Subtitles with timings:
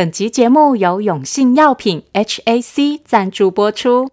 [0.00, 4.08] 本集节目由永信药品 HAC 赞助播出。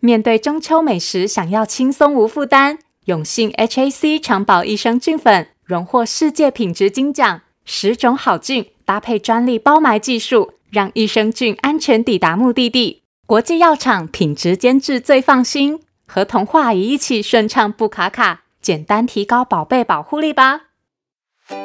[0.00, 13.02] 面对中秋美食，想要轻松无负担，永信 HAC 长保益生菌粉荣获世界品质金奖，十种好菌搭配专利包埋技术，让益生菌安全抵达目的地。
[13.26, 20.71] 国际药厂品质监制最放心，和童话一起顺畅不卡卡，简单提高宝贝保护力吧。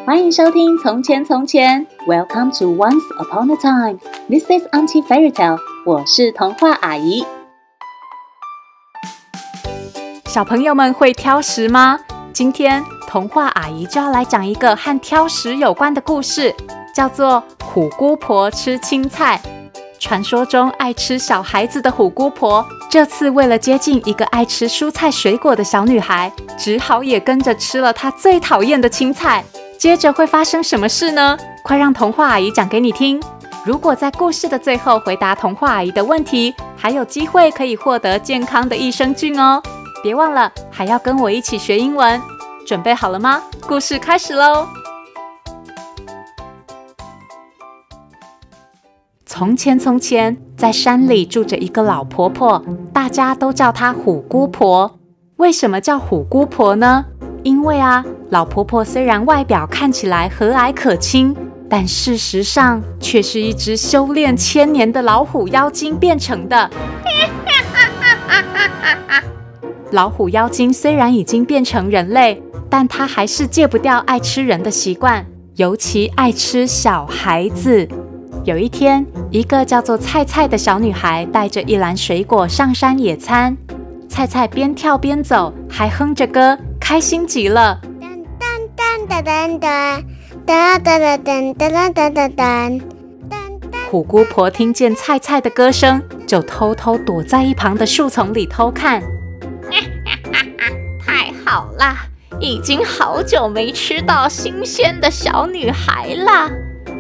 [0.06, 4.00] 欢迎收听《从前从前》，Welcome to Once Upon a Time。
[4.30, 5.60] This is Auntie Fairy Tale。
[5.86, 7.26] 我是童话阿姨。
[10.26, 12.00] 小朋友们会挑食吗？
[12.34, 16.54] 今天童话阿姨就要来讲一个和挑食有关的故事，
[16.94, 19.42] 叫做《虎姑婆吃青菜》。
[20.00, 29.44] 传说中爱吃小孩子的虎姑婆，这次为了接近一个爱吃蔬菜水果的小女孩，只好也跟着吃了她最讨厌的青菜。
[29.78, 31.38] 接着会发生什么事呢？
[31.64, 33.22] 快让童话阿姨讲给你听。
[33.64, 39.62] 如果在故事的最后回答童话阿姨的问题，还有机会可以获得健康的益生菌哦。
[40.02, 42.20] 别忘了，还要跟我一起学英文。
[42.66, 43.44] 准备好了吗？
[43.68, 44.68] 故事开始喽。
[49.26, 54.98] 从前，从前，在山里住着一个老婆婆，大家都叫她虎姑婆。
[55.36, 57.06] 为什么叫虎姑婆呢？
[57.44, 58.04] 因为啊。
[58.30, 61.34] 老婆婆虽然外表看起来和蔼可亲，
[61.70, 66.70] 但事实上却是一只修炼千年的老虎妖精变成的。
[69.92, 75.26] 老虎妖精虽然已经变成人类，但她还是戒不掉爱吃人的习惯，
[75.56, 77.88] 尤其爱吃小孩子。
[78.44, 83.56] 有一天，一个叫做菜菜的小女孩带着一篮水果上山野餐，
[84.10, 87.80] 菜菜边跳边走，还哼着歌，开心极了。
[89.10, 90.04] 噔噔噔
[90.46, 92.82] 噔噔噔噔噔噔噔，
[93.90, 99.02] 虎姑婆听见菜菜的歌声，就偷偷躲在一旁的树丛里偷看。
[101.06, 102.06] 太好啦，
[102.40, 106.52] 已经好久没吃到新鲜的小女孩啦。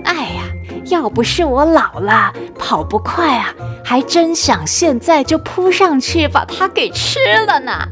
[0.06, 0.44] 哎呀，
[0.85, 3.53] 要不是我老了，跑不快啊，
[3.84, 7.89] 还真想现在就扑上去把它给吃了呢。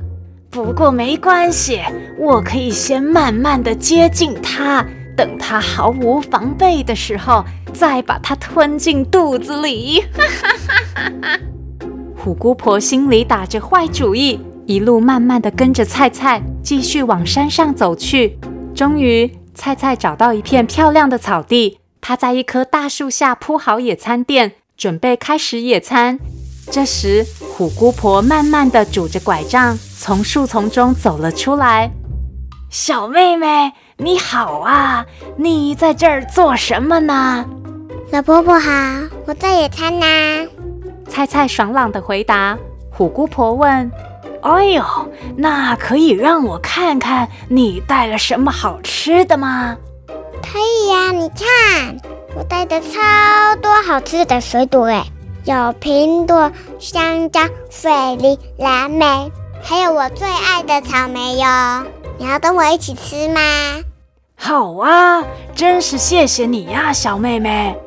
[0.56, 1.82] 不过没关系，
[2.18, 7.44] 我可以先慢慢的接近它，等它毫无防备的时候，
[7.74, 10.06] 再把它吞进肚子里。
[12.16, 18.40] 虎姑婆心里打着坏主意，一路慢慢的跟着菜菜继续往山上走去。
[18.74, 26.18] 终于，菜菜找到一片漂亮的草地，她在一棵大树下铺好野餐垫，准备开始野餐。
[26.72, 31.90] 这时，虎姑婆慢慢的拄着拐杖从树丛中走了出来。
[32.70, 35.06] 小妹妹，你好啊！
[35.38, 37.46] 你在这儿做什么呢？
[38.12, 38.72] 老婆婆好，
[39.26, 40.06] 我在野餐呢。
[41.08, 42.58] 菜菜爽朗的回答。
[42.92, 43.90] 虎姑婆问
[44.42, 44.84] ：“哎呦，
[45.38, 49.78] 那可以让我看看你带了什么好吃的吗？”
[50.42, 51.96] 可以呀，你看，
[52.36, 55.04] 我带的超多好吃的水果诶。
[55.46, 57.40] 有苹果、香蕉、
[57.70, 61.86] 水梨、蓝莓，还有我最爱的草莓哟。
[62.18, 63.40] 你要跟我一起吃吗？
[64.36, 65.24] 好啊，
[65.54, 67.78] 真是谢谢你呀，小妹妹。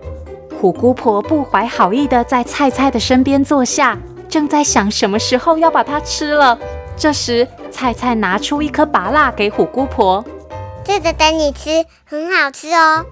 [0.61, 3.99] 虎姑婆不怀好意的在菜菜的身边坐下，
[4.29, 6.57] 正在想什么时候要把它吃了。
[6.97, 10.25] 这时，菜菜拿出一颗拔蜡给虎姑婆，
[10.85, 13.05] 这个等你吃，很好吃哦。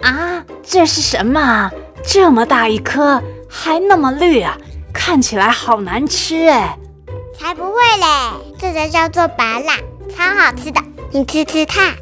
[0.00, 1.72] 啊，这是什么？
[2.04, 3.20] 这么大一颗！
[3.50, 4.56] 还那么绿啊，
[4.92, 6.78] 看起来好难吃哎！
[7.36, 9.74] 才不会嘞，这个叫做拔辣，
[10.14, 10.80] 超好吃的，
[11.10, 11.94] 你吃吃看。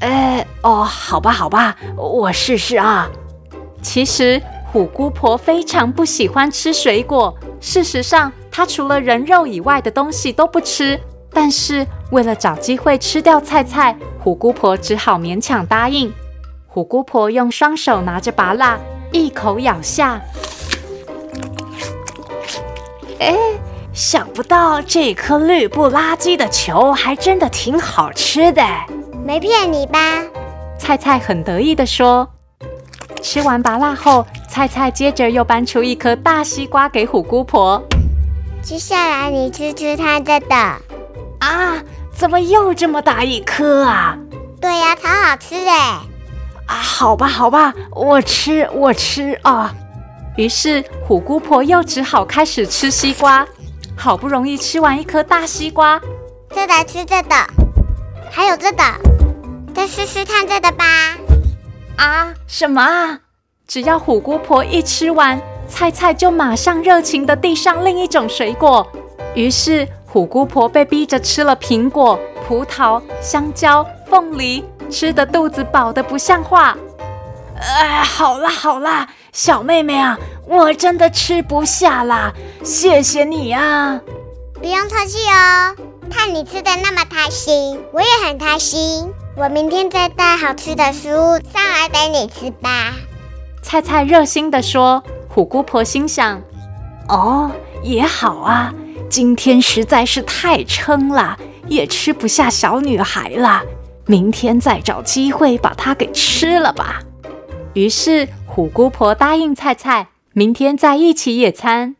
[0.00, 3.08] 呃，哦，好吧，好吧，我试试啊。
[3.80, 11.00] 其实虎姑婆非常不喜欢吃水果，事实上，她除了人肉以外的东西都不吃。
[11.34, 16.12] 但是为了找机会吃掉菜菜，虎姑婆只好勉强答应。
[16.66, 18.78] 虎姑婆用双手拿着拔蜡，
[19.12, 20.20] 一口咬下。
[23.22, 23.36] 哎，
[23.92, 28.60] 想不到这颗绿不拉几的球还真的挺好吃的。
[29.24, 29.98] 没骗你吧？
[30.76, 32.28] 菜菜很得意地说。
[33.22, 37.80] 吃完拔辣后，菜菜接着又搬出一颗大西瓜给虎姑婆。
[38.60, 40.56] 接下来你吃吃看这个。
[40.56, 41.80] 啊，
[42.12, 44.18] 怎么又这么大一颗啊？
[44.60, 46.00] 对呀，超好吃哎。
[46.66, 49.72] 啊，好吧，好吧，我吃，我吃啊。
[50.36, 53.46] 于是虎姑婆又只好开始吃西瓜，
[53.96, 56.00] 好不容易吃完一颗大西瓜，
[56.50, 57.34] 再来吃这个，
[58.30, 58.82] 还有这个，
[59.74, 60.84] 再试试看这个吧。
[61.96, 63.18] 啊，什么啊？
[63.66, 68.86] 只要虎姑婆一吃完，菜菜就马上热情地递上另一种水果。
[69.34, 76.76] 于是虎姑婆被逼着吃了苹果、葡萄、香蕉、凤梨，吃的肚子饱得不像话。
[77.56, 82.30] 哎，好啦好啦，小妹妹啊，我真的吃不下啦，
[82.62, 83.98] 谢谢你啊。
[84.52, 85.74] 不用客气哦，
[86.10, 89.10] 看你吃的那么开心，我也很开心。
[89.34, 92.92] 我明天再带好吃的食物上来给你吃吧。
[93.62, 95.02] 菜菜热心的说。
[95.30, 96.42] 虎姑婆心想：
[97.08, 97.50] 哦，
[97.82, 98.70] 也好啊，
[99.08, 101.38] 今天实在是太撑了，
[101.68, 103.62] 也吃不下小女孩了。
[104.04, 107.00] 明天再找机会把它给吃了吧。
[107.72, 111.96] 于是虎姑婆答应菜菜，明天再一起野餐。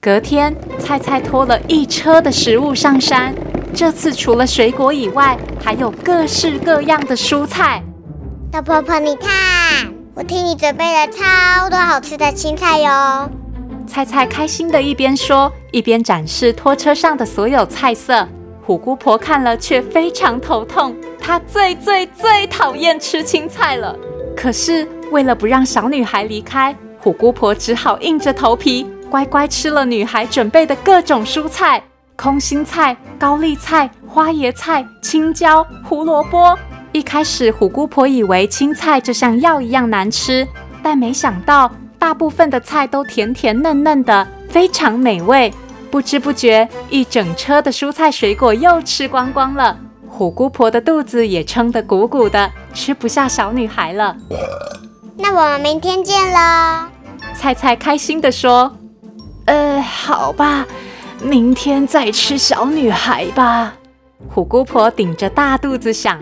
[0.00, 3.34] 隔天，菜菜拖了一车的食物上山。
[3.74, 7.82] 这次除了水果以外，还有各式各样的蔬菜。
[8.50, 13.30] 大婆婆，你看，我替你准备了超多好吃的青菜哟。
[13.86, 18.26] 菜菜开心的一边说，一边展示拖车上的所有菜色。
[18.64, 23.94] 虎姑婆看了却非常头痛，她最最最讨厌吃青菜了。
[24.34, 31.82] 可是为了不让小女孩离开，虎姑婆只好硬着头皮乖乖吃了女孩准备的各种蔬菜。
[32.16, 36.58] 空心菜、高丽菜、花椰菜、青椒、胡萝卜。
[36.92, 40.48] 一开始，虎姑婆以为青菜就像药一样难吃，
[40.82, 45.52] 但没想到大部分的菜都甜甜嫩嫩的，非常美味。
[45.90, 49.76] 不知不觉，一整车的蔬菜水果又吃光光了。
[50.08, 54.16] 虎姑婆的肚子也撑得鼓鼓的，吃不下小女孩了。
[55.16, 56.88] 那我们明天见喽。
[57.34, 58.76] 菜菜开心的说
[59.46, 60.66] ：“呃，好吧。”
[61.22, 63.74] 明天再吃小女孩吧。
[64.28, 66.20] 虎姑婆顶着大肚子想。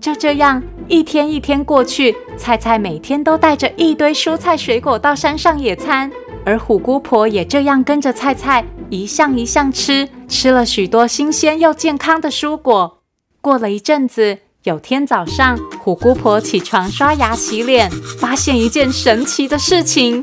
[0.00, 6.10] 就这样，一天一天过去，菜菜每天都带着一堆蔬菜水果到山上野餐，
[6.44, 13.02] 而虎姑婆也这样跟着菜菜一项一项吃，吃了许多新鲜又健康的蔬果。
[13.40, 20.22] 过了一阵子，有天早上，虎姑婆起床刷牙洗脸，发现一件神奇的事情。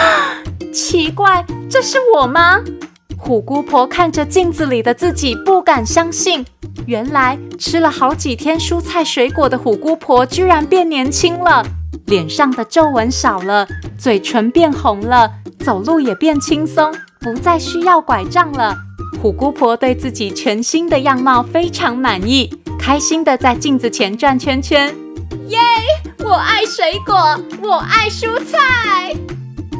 [0.72, 2.62] 奇怪，这是我吗？
[3.18, 6.42] 虎姑婆看着镜子里的自己，不敢相信，
[6.86, 11.62] 原来吃了好几天蔬菜水果的虎姑婆居然变年轻了，
[12.06, 13.68] 脸上的皱纹少了，
[13.98, 18.74] 嘴唇变红了，走路也变轻松，不再需要拐杖了。
[19.20, 24.94] 虎姑婆对自己全新的样貌非常满意，开心的在镜子前转圈圈。
[25.48, 25.58] 耶！
[26.24, 27.14] 我爱水果，
[27.62, 29.14] 我爱蔬菜。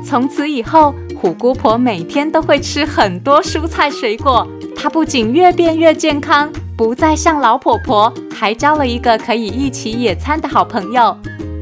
[0.04, 4.46] 从此以后，虎姑婆每天都会吃很多蔬菜水果。
[4.76, 11.16] 她不仅越变越健康，不再像老婆婆，还交了一个可以一起野餐的好朋友。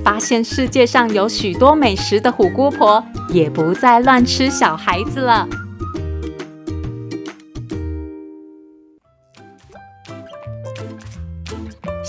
[0.04, 5.48] 发现世界上有许多美食的虎姑婆，也不再乱吃小孩子了。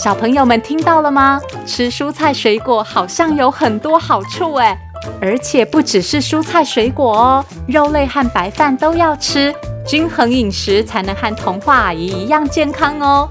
[0.06, 1.42] 小朋友们听到了吗？
[1.66, 4.78] 吃蔬菜水果好像有很多好处诶。
[5.20, 9.52] 而且不只是蔬菜水果哦，肉类和白饭都要吃，
[9.84, 13.28] 均衡饮食才能和童话阿姨一样健康哦。